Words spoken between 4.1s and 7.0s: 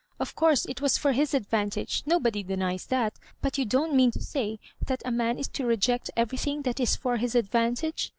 say that a man is to reject everything that is